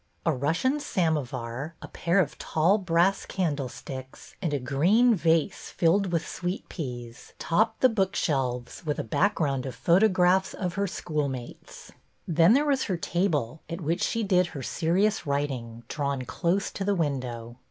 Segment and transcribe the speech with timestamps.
[0.25, 6.11] A Russian samo var, a pair of tall brass candlesticks, and a green vase filled
[6.11, 11.91] with sweet peas, topped the book shelves, with a background of photographs of her schoolmates.
[12.27, 16.83] Then there was her table, at which she did her serious writing, drawn close to
[16.83, 17.57] the window.